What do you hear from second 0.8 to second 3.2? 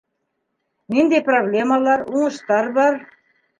Ниндәй проблемалар, уңыштар бар?